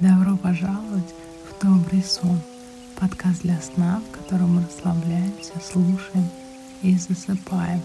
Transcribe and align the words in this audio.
Добро 0.00 0.36
пожаловать 0.36 1.12
в 1.42 1.60
Добрый 1.60 2.04
сон, 2.04 2.38
подкаст 3.00 3.42
для 3.42 3.60
сна, 3.60 4.00
в 4.00 4.16
котором 4.16 4.54
мы 4.54 4.62
расслабляемся, 4.62 5.54
слушаем 5.60 6.28
и 6.82 6.96
засыпаем. 6.96 7.80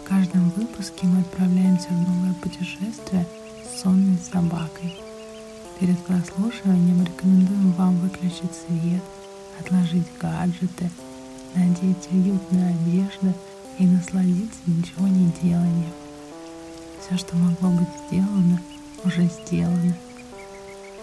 В 0.00 0.08
каждом 0.08 0.50
выпуске 0.56 1.06
мы 1.06 1.20
отправляемся 1.20 1.86
в 1.90 2.08
новое 2.08 2.34
путешествие 2.42 3.24
с 3.64 3.80
сонной 3.82 4.18
собакой. 4.32 4.98
Перед 5.78 5.96
прослушиванием 6.00 7.04
рекомендуем 7.04 7.70
вам 7.74 7.96
выключить 7.98 8.50
свет, 8.66 9.02
отложить 9.60 10.08
гаджеты, 10.20 10.90
надеть 11.54 12.08
уютную 12.10 12.70
одежду 12.70 13.32
и 13.78 13.86
насладиться 13.86 14.58
ничего 14.66 15.06
не 15.06 15.30
деланием. 15.40 15.92
Все, 17.00 17.16
что 17.16 17.36
могло 17.36 17.70
быть 17.70 17.88
сделано, 18.08 18.60
уже 19.04 19.28
сделано. 19.46 19.94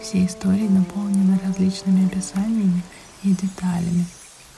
Все 0.04 0.26
истории 0.26 0.68
наполнены 0.68 1.40
различными 1.46 2.06
описаниями 2.06 2.84
и 3.24 3.30
деталями. 3.30 4.06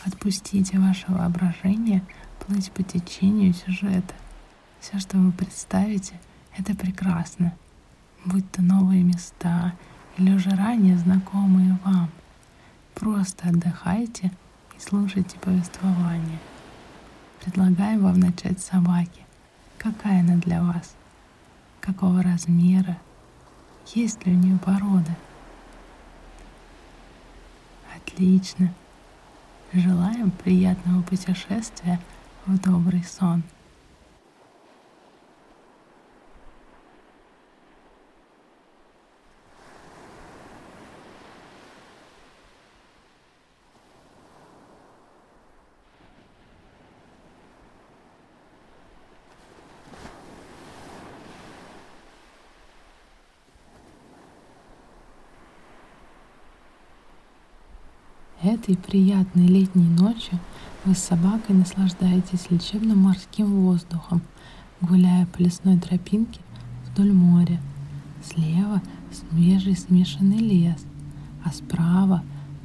Отпустите 0.03 0.80
ваше 0.80 1.05
воображение 1.08 2.02
плыть 2.40 2.72
по 2.72 2.81
течению 2.81 3.53
сюжета. 3.53 4.16
Все, 4.80 4.98
что 4.98 5.17
вы 5.17 5.31
представите, 5.31 6.20
это 6.58 6.76
прекрасно. 6.76 7.53
Будь 8.26 8.52
то 8.52 8.63
новые 8.63 9.03
места 9.03 9.76
или 10.17 10.34
уже 10.34 10.50
ранее 10.50 10.98
знакомые 10.98 11.77
вам. 11.86 12.09
Просто 12.95 13.50
отдыхайте 13.50 14.31
и 14.75 14.81
слушайте 14.81 15.38
повествование. 15.38 16.39
Предлагаем 17.44 18.02
вам 18.02 18.20
начать 18.20 18.59
с 18.59 18.66
собаки. 18.66 19.22
Какая 19.77 20.22
она 20.22 20.38
для 20.38 20.64
вас? 20.64 20.95
Какого 21.81 22.23
размера? 22.23 22.98
Есть 23.94 24.25
ли 24.25 24.33
у 24.33 24.36
нее 24.36 24.58
порода? 24.58 25.16
Отлично. 28.16 28.73
Желаем 29.73 30.31
приятного 30.31 31.02
путешествия 31.02 31.99
в 32.45 32.58
добрый 32.58 33.03
сон. 33.03 33.44
Этой 58.66 58.77
приятной 58.77 59.45
летней 59.45 59.88
ночью 59.88 60.39
вы 60.85 60.95
с 60.95 61.03
собакой 61.03 61.55
наслаждаетесь 61.55 62.49
лечебным 62.49 62.97
морским 62.97 63.45
воздухом, 63.45 64.23
гуляя 64.81 65.27
по 65.27 65.38
лесной 65.38 65.77
тропинке 65.77 66.39
вдоль 66.88 67.11
моря. 67.11 67.61
Слева 68.23 68.81
свежий 69.11 69.77
смешанный 69.77 70.39
лес, 70.39 70.83
а 71.43 71.52
справа 71.52 72.23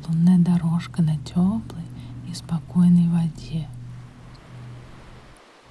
лунная 0.08 0.38
дорожка 0.38 1.02
на 1.02 1.18
теплой 1.18 1.84
и 2.30 2.34
спокойной 2.34 3.08
воде. 3.10 3.68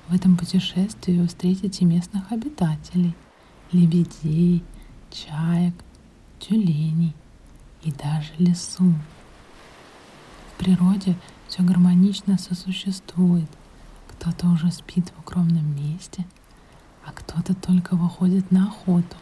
В 0.09 0.13
этом 0.13 0.37
путешествии 0.37 1.19
вы 1.19 1.27
встретите 1.27 1.85
местных 1.85 2.31
обитателей, 2.31 3.15
лебедей, 3.71 4.63
чаек, 5.09 5.73
тюленей 6.37 7.15
и 7.81 7.91
даже 7.91 8.29
лесу 8.37 8.93
природе 10.59 11.15
все 11.47 11.63
гармонично 11.63 12.37
сосуществует. 12.37 13.49
Кто-то 14.09 14.47
уже 14.49 14.71
спит 14.71 15.11
в 15.15 15.19
укромном 15.21 15.75
месте, 15.75 16.25
а 17.05 17.11
кто-то 17.13 17.55
только 17.55 17.95
выходит 17.95 18.51
на 18.51 18.67
охоту. 18.67 19.15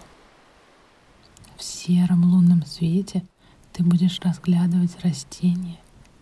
В 1.56 1.64
сером 1.64 2.26
лунном 2.26 2.66
свете 2.66 3.24
ты 3.72 3.84
будешь 3.84 4.20
разглядывать 4.22 5.00
растения 5.04 5.80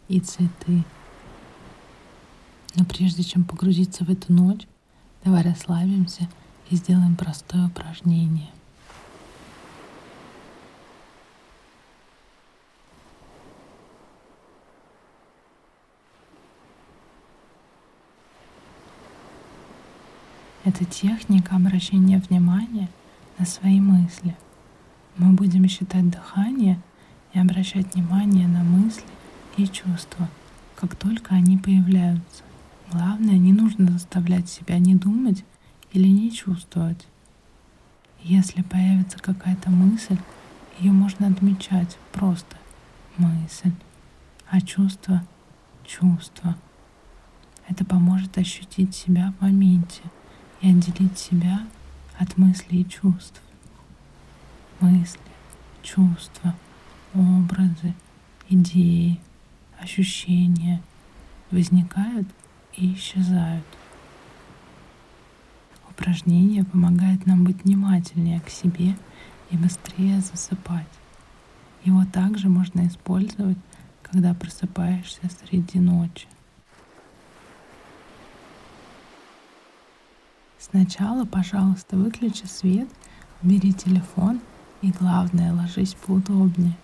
и 0.10 0.20
цветы. 0.20 0.84
Но 2.76 2.84
прежде 2.84 3.24
чем 3.24 3.46
погрузиться 3.46 4.04
в 4.04 4.10
эту 4.10 4.34
ночь, 4.34 4.68
давай 5.24 5.44
расслабимся 5.44 6.30
и 6.70 6.76
сделаем 6.76 7.16
простое 7.16 7.68
упражнение. 7.68 8.50
Это 20.66 20.84
техника 20.84 21.58
обращения 21.58 22.18
внимания 22.18 22.90
на 23.38 23.46
свои 23.46 23.80
мысли. 23.80 24.36
Мы 25.16 25.34
будем 25.34 25.68
считать 25.68 26.10
дыхание 26.10 26.82
и 27.34 27.40
обращать 27.40 27.94
внимание 27.94 28.48
на 28.48 28.64
мысли 28.64 29.06
и 29.58 29.68
чувства, 29.68 30.28
как 30.76 30.96
только 30.96 31.36
они 31.36 31.60
появляются. 31.60 32.42
Главное, 32.92 33.38
не 33.38 33.54
нужно 33.54 33.92
заставлять 33.92 34.50
себя 34.50 34.80
не 34.80 34.96
думать 34.96 35.46
или 35.94 36.08
не 36.08 36.32
чувствовать. 36.32 37.06
Если 38.24 38.64
появится 38.64 39.20
какая-то 39.20 39.70
мысль, 39.70 40.18
ее 40.80 40.92
можно 40.92 41.28
отмечать 41.28 41.96
просто 42.12 42.58
мысль, 43.18 43.72
а 44.50 44.60
чувство— 44.62 45.22
чувство. 45.86 46.56
Это 47.68 47.86
поможет 47.86 48.36
ощутить 48.40 48.96
себя 48.96 49.32
в 49.38 49.44
моменте— 49.44 50.02
и 50.62 50.70
отделить 50.70 51.18
себя 51.18 51.62
от 52.18 52.38
мыслей 52.38 52.82
и 52.82 52.90
чувств. 52.90 53.42
Мысли, 54.80 55.20
чувства, 55.82 56.56
образы, 57.14 57.94
идеи, 58.50 59.20
ощущения 59.80 60.82
возникают 61.52 62.28
и 62.76 62.94
исчезают. 62.94 63.66
Упражнение 65.90 66.64
помогает 66.66 67.26
нам 67.26 67.44
быть 67.44 67.64
внимательнее 67.64 68.42
к 68.42 68.50
себе 68.50 68.98
и 69.50 69.58
быстрее 69.58 70.20
засыпать. 70.20 70.88
Его 71.86 72.04
также 72.06 72.50
можно 72.50 72.88
использовать, 72.88 73.58
когда 74.02 74.34
просыпаешься 74.34 75.22
среди 75.40 75.80
ночи. 75.80 76.28
Сначала, 80.72 81.26
пожалуйста, 81.26 81.96
выключи 81.96 82.46
свет, 82.46 82.90
убери 83.44 83.72
телефон 83.72 84.42
и, 84.82 84.92
главное, 84.92 85.54
ложись 85.54 85.94
поудобнее. 85.94 86.76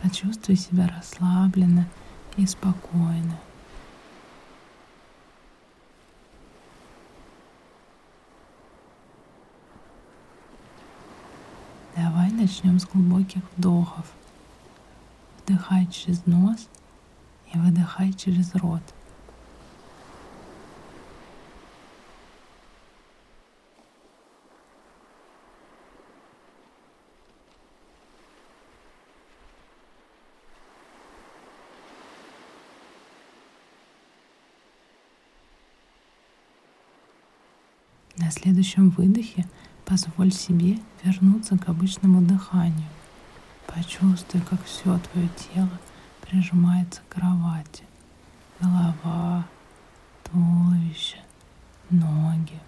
Почувствуй 0.00 0.54
себя 0.54 0.88
расслабленно 0.96 1.88
и 2.36 2.46
спокойно. 2.46 3.40
Давай 11.96 12.30
начнем 12.30 12.78
с 12.78 12.86
глубоких 12.86 13.42
вдохов. 13.56 14.06
Вдыхай 15.46 15.86
через 15.86 16.26
нос 16.26 16.68
и 17.54 17.58
выдыхай 17.58 18.12
через 18.12 18.52
рот. 18.56 18.82
На 38.16 38.32
следующем 38.32 38.90
выдохе 38.90 39.46
позволь 39.84 40.32
себе 40.32 40.78
вернуться 41.04 41.56
к 41.56 41.68
обычному 41.68 42.20
дыханию. 42.20 42.95
Почувствуй, 43.76 44.40
как 44.40 44.64
все 44.64 44.98
твое 44.98 45.28
тело 45.36 45.78
прижимается 46.22 47.02
к 47.02 47.16
кровати. 47.16 47.84
Голова, 48.58 49.46
туловище, 50.24 51.18
ноги. 51.90 52.58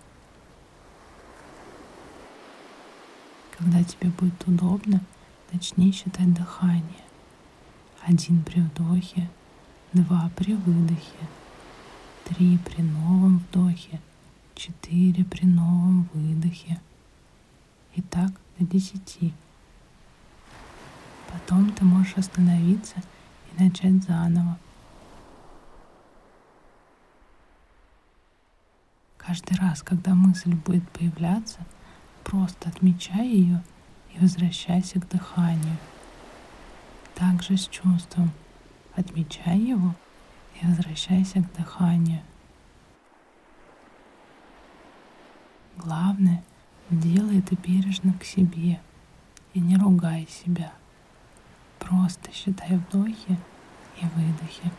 Когда 3.56 3.82
тебе 3.82 4.10
будет 4.10 4.46
удобно, 4.46 5.00
начни 5.50 5.92
считать 5.92 6.34
дыхание. 6.34 7.04
Один 8.06 8.42
при 8.42 8.60
вдохе, 8.60 9.30
два 9.94 10.30
при 10.36 10.52
выдохе, 10.56 11.26
три 12.24 12.58
при 12.58 12.82
новом 12.82 13.38
вдохе, 13.38 13.98
четыре 14.54 15.24
при 15.24 15.46
новом 15.46 16.06
выдохе. 16.12 16.78
И 17.94 18.02
так 18.02 18.30
до 18.58 18.66
десяти. 18.66 19.32
Потом 21.38 21.70
ты 21.72 21.84
можешь 21.84 22.16
остановиться 22.16 22.96
и 23.52 23.62
начать 23.62 24.02
заново. 24.02 24.58
Каждый 29.16 29.56
раз, 29.56 29.82
когда 29.82 30.14
мысль 30.14 30.54
будет 30.54 30.88
появляться, 30.90 31.60
просто 32.24 32.70
отмечай 32.70 33.28
ее 33.28 33.62
и 34.14 34.18
возвращайся 34.18 35.00
к 35.00 35.08
дыханию. 35.08 35.76
Также 37.14 37.56
с 37.56 37.68
чувством. 37.68 38.32
Отмечай 38.96 39.58
его 39.58 39.94
и 40.60 40.66
возвращайся 40.66 41.42
к 41.42 41.56
дыханию. 41.56 42.22
Главное, 45.76 46.42
делай 46.90 47.38
это 47.38 47.54
бережно 47.54 48.12
к 48.14 48.24
себе 48.24 48.80
и 49.54 49.60
не 49.60 49.76
ругай 49.76 50.26
себя. 50.26 50.72
Просто 51.88 52.30
считай 52.34 52.76
вдохи 52.76 53.38
и 53.96 54.04
выдохи. 54.14 54.70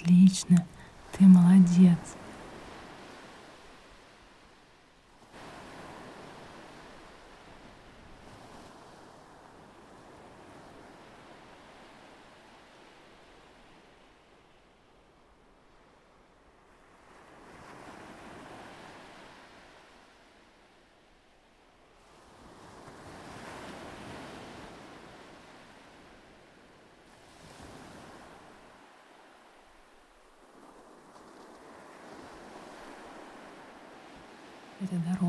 Отлично, 0.00 0.64
ты 1.12 1.24
молодец. 1.24 1.98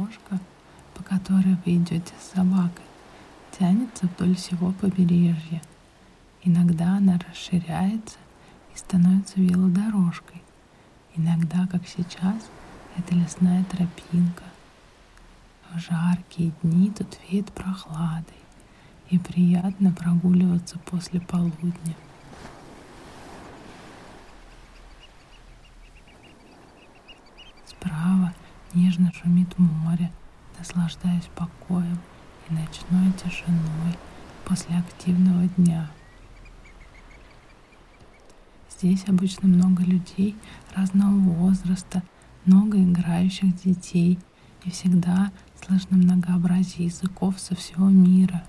Дорожка, 0.10 0.40
по 0.96 1.04
которой 1.04 1.58
вы 1.66 1.76
идете 1.76 2.14
с 2.20 2.36
собакой, 2.36 2.86
тянется 3.58 4.08
вдоль 4.08 4.36
всего 4.36 4.72
побережья. 4.72 5.62
Иногда 6.44 6.98
она 6.98 7.20
расширяется 7.30 8.18
и 8.74 8.78
становится 8.78 9.40
велодорожкой. 9.40 10.42
Иногда, 11.16 11.68
как 11.68 11.88
сейчас, 11.88 12.50
это 12.98 13.16
лесная 13.16 13.64
тропинка. 13.66 14.44
В 15.74 15.80
жаркие 15.80 16.52
дни 16.64 16.92
тут 16.92 17.20
веет 17.30 17.52
прохладой, 17.52 18.24
и 19.10 19.20
приятно 19.20 19.92
прогуливаться 19.92 20.80
после 20.80 21.20
полудня. 21.20 21.96
Справа 27.66 28.34
Нежно 28.74 29.12
шумит 29.14 29.58
море, 29.58 30.12
наслаждаясь 30.58 31.30
покоем 31.36 31.98
и 32.48 32.54
ночной 32.54 33.12
тишиной 33.14 33.98
после 34.46 34.78
активного 34.78 35.48
дня. 35.58 35.90
Здесь 38.70 39.04
обычно 39.08 39.48
много 39.48 39.84
людей 39.84 40.36
разного 40.76 41.18
возраста, 41.18 42.04
много 42.46 42.78
играющих 42.78 43.56
детей 43.64 44.20
и 44.64 44.72
всегда 44.72 45.32
слышно 45.66 45.98
многообразие 45.98 46.86
языков 46.86 47.40
со 47.40 47.56
всего 47.56 47.90
мира 47.90 48.44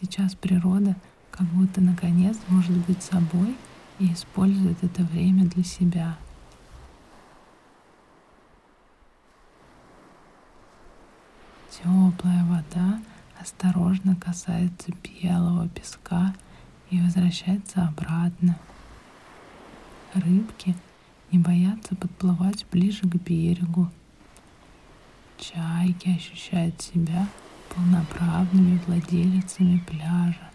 Сейчас 0.00 0.34
природа 0.34 0.96
как 1.30 1.46
будто 1.48 1.82
наконец 1.82 2.38
может 2.48 2.76
быть 2.86 3.02
собой 3.02 3.54
и 3.98 4.12
использует 4.12 4.82
это 4.82 5.02
время 5.02 5.44
для 5.44 5.62
себя. 5.62 6.16
Теплая 11.70 12.44
вода 12.46 13.00
осторожно 13.38 14.16
касается 14.16 14.90
белого 15.02 15.68
песка 15.68 16.34
и 16.90 17.00
возвращается 17.00 17.86
обратно. 17.86 18.56
Рыбки 20.14 20.74
не 21.30 21.38
боятся 21.38 21.94
подплывать 21.94 22.64
ближе 22.72 23.02
к 23.02 23.14
берегу. 23.16 23.88
Чайки 25.38 26.16
ощущают 26.16 26.80
себя 26.80 27.26
полноправными 27.74 28.80
владельцами 28.86 29.82
пляжа. 29.86 30.50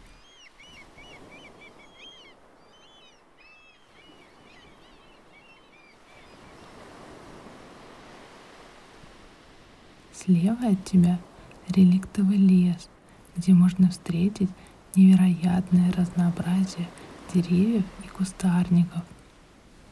Слева 10.13 10.69
от 10.69 10.83
тебя 10.85 11.19
реликтовый 11.67 12.37
лес, 12.37 12.89
где 13.35 13.53
можно 13.53 13.89
встретить 13.89 14.49
невероятное 14.95 15.91
разнообразие 15.91 16.87
деревьев 17.33 17.83
и 18.03 18.07
кустарников. 18.07 19.03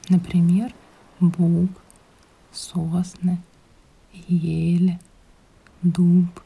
Например, 0.09 0.73
бук, 1.19 1.69
сосны, 2.51 3.39
ели, 4.27 4.99
дуб, 5.81 6.41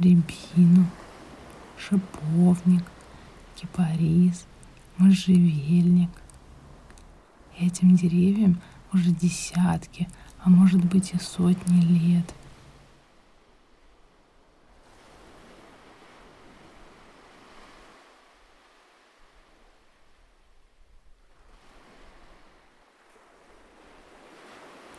рябину, 0.00 0.86
шиповник, 1.76 2.84
кипарис, 3.54 4.46
можжевельник. 4.96 6.10
Этим 7.58 7.94
деревьям 7.94 8.60
уже 8.92 9.10
десятки, 9.10 10.08
а 10.42 10.48
может 10.48 10.82
быть 10.84 11.12
и 11.12 11.18
сотни 11.18 11.80
лет. 11.82 12.34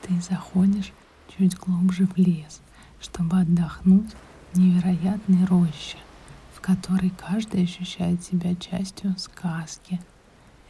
Ты 0.04 0.22
заходишь 0.22 0.92
чуть 1.36 1.58
глубже 1.58 2.06
в 2.06 2.16
лес, 2.18 2.62
чтобы 3.00 3.40
отдохнуть 3.40 4.12
невероятной 4.56 5.46
роще, 5.46 5.98
в 6.54 6.62
которой 6.62 7.12
каждый 7.12 7.64
ощущает 7.64 8.24
себя 8.24 8.56
частью 8.56 9.18
сказки. 9.18 10.00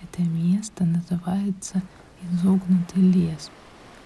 Это 0.01 0.21
место 0.21 0.83
называется 0.85 1.81
изогнутый 2.23 3.01
лес, 3.01 3.51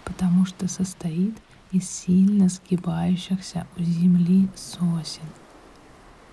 потому 0.03 0.45
что 0.45 0.67
состоит 0.67 1.35
из 1.71 1.89
сильно 1.89 2.49
сгибающихся 2.49 3.67
у 3.77 3.83
земли 3.83 4.47
сосен. 4.55 5.27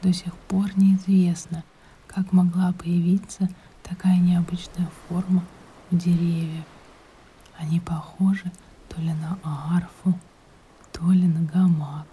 До 0.03 0.13
сих 0.13 0.35
пор 0.35 0.77
неизвестно, 0.77 1.65
как 2.07 2.33
могла 2.33 2.73
появиться 2.73 3.49
такая 3.83 4.19
необычная 4.19 4.89
форма 5.09 5.45
у 5.91 5.97
деревьев. 5.97 6.65
Они 7.59 7.81
похожи 7.81 8.51
то 8.89 9.01
ли 9.01 9.13
на 9.15 9.39
арфу, 9.43 10.19
то 10.93 11.11
ли 11.11 11.27
на 11.27 11.43
гамак. 11.43 12.07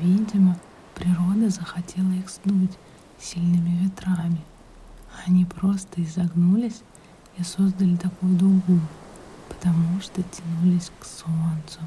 Видимо, 0.00 0.58
природа 0.94 1.50
захотела 1.50 2.10
их 2.12 2.28
сдуть 2.28 2.72
сильными 3.18 3.84
ветрами. 3.84 4.40
Они 5.26 5.44
просто 5.44 6.02
изогнулись 6.02 6.82
и 7.38 7.42
создали 7.42 7.96
такую 7.96 8.36
дугу, 8.36 8.80
потому 9.48 10.00
что 10.00 10.22
тянулись 10.22 10.90
к 10.98 11.04
солнцу. 11.04 11.80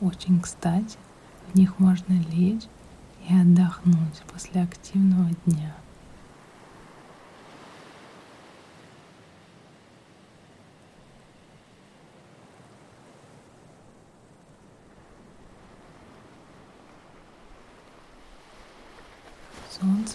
Очень 0.00 0.40
кстати, 0.40 0.96
в 1.52 1.58
них 1.58 1.78
можно 1.78 2.14
лечь 2.30 2.64
и 3.28 3.34
отдохнуть 3.34 4.22
после 4.32 4.62
активного 4.62 5.30
дня. 5.46 5.74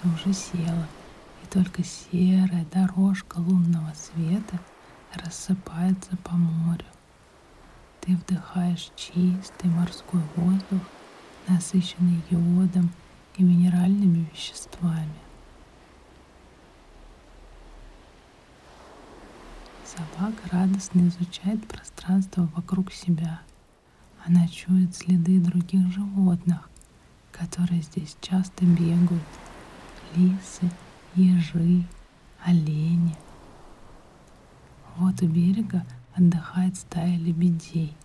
Солнце 0.01 0.15
уже 0.15 0.33
село, 0.33 0.85
и 1.43 1.47
только 1.47 1.83
серая 1.83 2.65
дорожка 2.71 3.37
лунного 3.37 3.93
света 3.93 4.59
рассыпается 5.13 6.15
по 6.23 6.33
морю. 6.33 6.85
Ты 8.01 8.15
вдыхаешь 8.15 8.91
чистый 8.95 9.69
морской 9.69 10.21
воздух, 10.35 10.81
насыщенный 11.47 12.21
йодом 12.29 12.91
и 13.37 13.43
минеральными 13.43 14.27
веществами. 14.33 15.09
Собака 19.85 20.41
радостно 20.51 21.07
изучает 21.07 21.67
пространство 21.67 22.49
вокруг 22.55 22.91
себя. 22.93 23.41
Она 24.25 24.47
чует 24.47 24.95
следы 24.95 25.39
других 25.39 25.91
животных, 25.91 26.69
которые 27.31 27.81
здесь 27.81 28.15
часто 28.21 28.65
бегают. 28.65 29.21
Лисы, 30.15 30.69
ежи, 31.15 31.85
олени. 32.43 33.15
Вот 34.97 35.21
у 35.21 35.27
берега 35.27 35.85
отдыхает 36.13 36.75
стая 36.75 37.17
лебедей. 37.17 37.95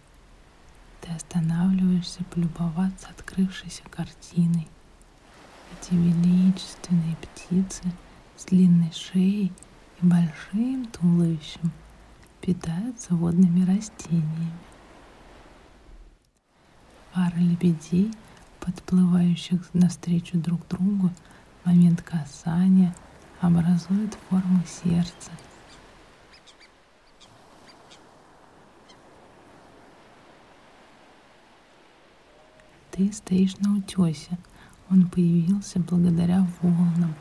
Ты 1.01 1.11
останавливаешься 1.13 2.23
полюбоваться 2.25 3.09
открывшейся 3.09 3.83
картиной. 3.91 4.69
Эти 5.73 5.95
величественные 5.95 7.17
птицы 7.17 7.83
с 8.37 8.45
длинной 8.45 8.93
шеей 8.93 9.53
и 10.01 10.07
большим 10.07 10.87
туловищем 10.87 11.73
питаются 12.41 13.17
водными 13.17 13.65
растениями. 13.65 14.53
Пара 17.13 17.37
лебедей, 17.37 18.13
подплывающих 18.61 19.71
навстречу 19.73 20.39
друг 20.39 20.67
другу, 20.69 21.11
момент 21.67 22.01
касания 22.01 22.95
образует 23.41 24.17
форму 24.31 24.63
сердца– 24.67 25.31
Ты 32.97 33.13
стоишь 33.13 33.59
на 33.59 33.77
утесе. 33.77 34.39
Он 34.89 35.07
появился 35.07 35.79
благодаря 35.81 36.47
волнам 36.63 37.15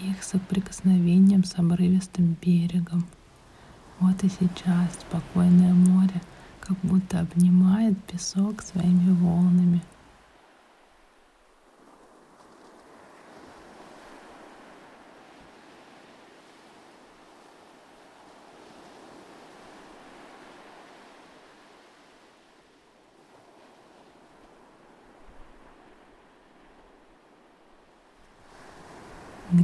и 0.00 0.10
их 0.10 0.20
соприкосновением 0.24 1.44
с 1.44 1.56
обрывистым 1.60 2.36
берегом. 2.42 3.06
Вот 4.00 4.24
и 4.24 4.28
сейчас 4.28 4.98
спокойное 5.00 5.74
море 5.74 6.20
как 6.58 6.76
будто 6.82 7.20
обнимает 7.20 7.96
песок 8.04 8.62
своими 8.62 9.12
волнами– 9.12 9.80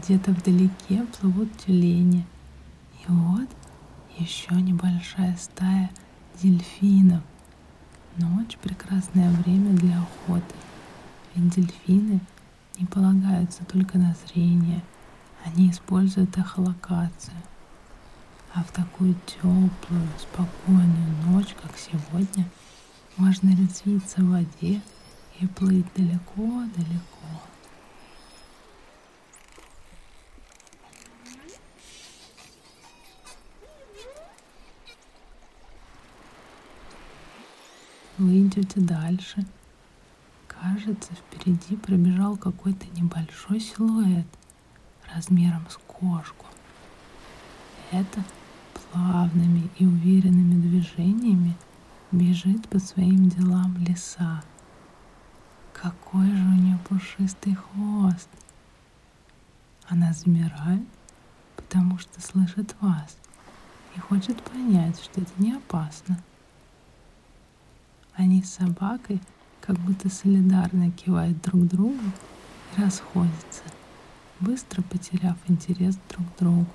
Где-то 0.08 0.30
вдалеке 0.30 1.04
плывут 1.20 1.54
тюлени. 1.58 2.24
И 2.94 3.12
вот 3.12 3.46
еще 4.16 4.54
небольшая 4.54 5.36
стая 5.36 5.90
дельфинов. 6.42 7.22
Ночь— 8.16 8.56
прекрасное 8.62 9.30
время 9.30 9.76
для 9.76 10.00
охоты. 10.00 10.54
Ведь 11.34 11.54
дельфины 11.54 12.20
не 12.78 12.86
полагаются 12.86 13.66
только 13.66 13.98
на 13.98 14.16
зрение. 14.24 14.82
Они 15.44 15.68
используют 15.70 16.38
эхолокацию. 16.38 17.36
А 18.54 18.64
в 18.64 18.72
такую 18.72 19.14
теплую, 19.26 20.08
спокойную 20.18 21.16
ночь, 21.26 21.54
как 21.60 21.72
сегодня, 21.76 22.48
можно 23.18 23.50
резвиться 23.50 24.22
в 24.22 24.30
воде 24.30 24.80
и 25.38 25.46
плыть 25.46 25.84
далеко-далеко. 25.94 27.42
Вы 38.18 38.48
идете 38.48 38.80
дальше. 38.80 39.46
Кажется, 40.48 41.12
впереди 41.14 41.76
пробежал 41.76 42.36
какой-то 42.36 42.84
небольшой 43.00 43.60
силуэт 43.60 44.26
размером 45.14 45.64
с 45.70 45.76
кошку. 45.86 46.46
Это 47.92 48.24
плавными 48.74 49.70
и 49.78 49.86
уверенными 49.86 50.60
движениями 50.60 51.56
бежит 52.10 52.68
по 52.68 52.80
своим 52.80 53.28
делам 53.28 53.76
лиса. 53.86 54.42
Какой 55.72 56.26
же 56.26 56.42
у 56.42 56.54
нее 56.54 56.78
пушистый 56.88 57.54
хвост! 57.54 58.28
Она 59.86 60.12
замирает, 60.12 60.82
потому 61.54 61.98
что 61.98 62.20
слышит 62.20 62.74
вас 62.80 63.16
и 63.94 64.00
хочет 64.00 64.42
понять, 64.42 65.00
что 65.00 65.20
это 65.20 65.30
не 65.38 65.52
опасно. 65.52 66.18
Они 68.18 68.42
с 68.42 68.54
собакой 68.54 69.20
как 69.60 69.78
будто 69.78 70.10
солидарно 70.10 70.90
кивают 70.90 71.40
друг 71.40 71.68
другу 71.68 72.02
и 72.76 72.80
расходятся, 72.80 73.62
быстро 74.40 74.82
потеряв 74.82 75.36
интерес 75.46 75.96
друг 76.08 76.26
к 76.34 76.38
другу. 76.40 76.66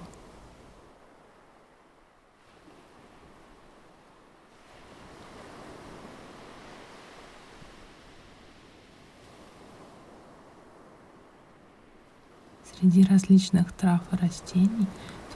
Среди 12.71 13.03
различных 13.03 13.73
трав 13.73 14.01
и 14.13 14.15
растений 14.15 14.87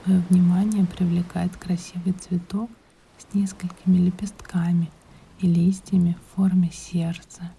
твое 0.01 0.21
внимание 0.29 0.85
привлекает 0.85 1.57
красивый 1.57 2.13
цветок 2.13 2.69
с 3.17 3.33
несколькими 3.33 3.97
лепестками, 3.97 4.89
и 5.39 5.47
листьями 5.47 6.15
в 6.15 6.35
форме 6.35 6.71
сердца. 6.71 7.51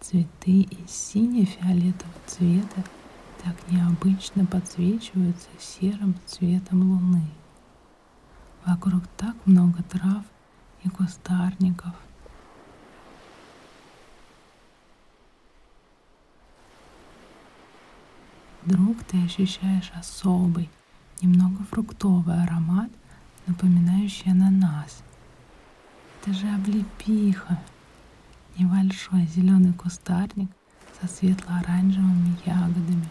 Цветы 0.00 0.62
из 0.62 0.90
сине-фиолетового 0.90 2.18
цвета 2.26 2.84
так 3.44 3.54
необычно 3.70 4.44
подсвечиваются 4.46 5.48
серым 5.58 6.16
цветом 6.26 6.90
луны. 6.90 7.24
Вокруг 8.64 9.06
так 9.16 9.34
много 9.44 9.82
трав 9.84 10.24
и 10.82 10.88
кустарников. 10.88 11.94
Вдруг 18.64 19.02
ты 19.04 19.24
ощущаешь 19.24 19.92
особый, 19.94 20.70
немного 21.20 21.64
фруктовый 21.70 22.42
аромат, 22.42 22.90
напоминающий 23.46 24.30
ананас– 24.30 25.02
это 26.22 26.32
же 26.32 26.46
облепиха. 26.48 27.58
Небольшой 28.56 29.26
зеленый 29.26 29.72
кустарник 29.72 30.50
со 31.00 31.08
светло-оранжевыми 31.08 32.36
ягодами. 32.44 33.08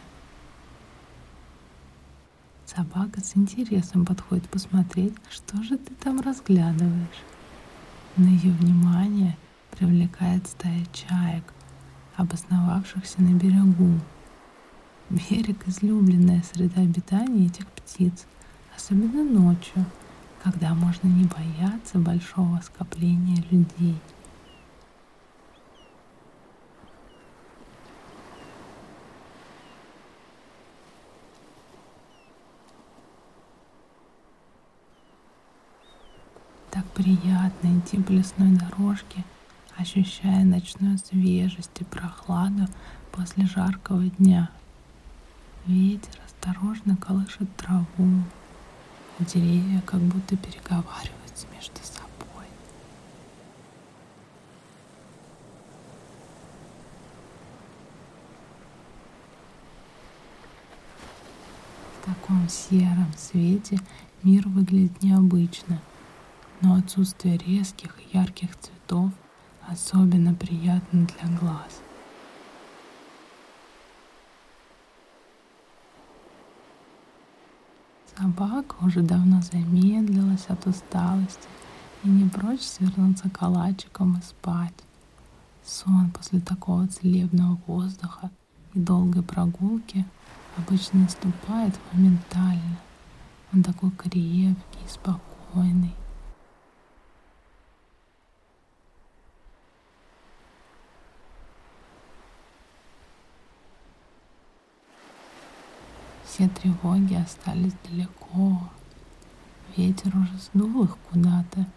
Собака 2.65 3.19
с 3.19 3.35
интересом 3.35 4.05
подходит 4.05 4.47
посмотреть, 4.49 5.13
что 5.29 5.61
же 5.61 5.77
ты 5.77 5.93
там 5.95 6.21
разглядываешь. 6.21 7.23
На 8.15 8.27
ее 8.27 8.51
внимание 8.53 9.35
привлекает 9.71 10.47
стая 10.47 10.85
чаек, 10.93 11.43
обосновавшихся 12.15 13.21
на 13.21 13.33
берегу. 13.37 13.99
Берег— 15.09 15.57
излюбленная 15.67 16.43
среда 16.53 16.81
обитания 16.81 17.47
этих 17.47 17.67
птиц, 17.67 18.25
особенно 18.77 19.23
ночью— 19.23 19.83
когда 20.43 20.73
можно 20.73 21.07
не 21.07 21.25
бояться 21.25 21.99
большого 21.99 22.59
скопления 22.61 23.43
людей. 23.51 23.97
Так 36.71 36.85
приятно 36.91 37.79
идти 37.79 38.01
по 38.01 38.11
лесной 38.11 38.57
дорожке, 38.57 39.23
ощущая 39.77 40.43
ночную 40.43 40.97
свежесть 40.97 41.81
и 41.81 41.83
прохладу 41.83 42.67
после 43.11 43.45
жаркого 43.45 44.03
дня. 44.03 44.49
Ветер 45.67 46.19
осторожно 46.25 46.95
колышет 46.95 47.55
траву, 47.57 48.23
а 49.19 49.23
деревья 49.23 49.81
как 49.85 49.99
будто 49.99 50.35
переговариваются 50.37 51.47
между 51.55 51.77
собой. 51.83 52.45
В 62.01 62.05
таком 62.05 62.49
сером 62.49 63.11
свете 63.17 63.79
мир 64.23 64.47
выглядит 64.47 65.03
необычно, 65.03 65.79
но 66.61 66.75
отсутствие 66.75 67.37
резких 67.37 67.95
ярких 68.13 68.57
цветов 68.57 69.11
особенно 69.67 70.33
приятно 70.33 71.07
для 71.07 71.37
глаз. 71.37 71.81
Собака 78.17 78.75
уже 78.81 79.01
давно 79.01 79.41
замедлилась 79.41 80.45
от 80.47 80.67
усталости 80.67 81.47
и 82.03 82.09
не 82.09 82.27
прочь 82.29 82.61
свернуться 82.61 83.29
калачиком 83.29 84.17
и 84.17 84.21
спать. 84.21 84.73
Сон 85.65 86.11
после 86.11 86.39
такого 86.39 86.87
целебного 86.87 87.59
воздуха 87.67 88.29
и 88.73 88.79
долгой 88.79 89.23
прогулки 89.23 90.05
обычно 90.57 91.01
наступает 91.01 91.79
моментально. 91.93 92.77
Он 93.53 93.63
такой 93.63 93.91
крепкий 93.91 94.55
спокойный. 94.89 95.93
Все 106.41 106.49
тревоги 106.49 107.13
остались 107.13 107.75
далеко. 107.87 108.59
Ветер 109.77 110.17
уже 110.17 110.35
сдул 110.39 110.85
их 110.85 110.97
куда-то 111.11 111.67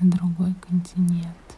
на 0.00 0.10
другой 0.10 0.54
континент. 0.54 1.57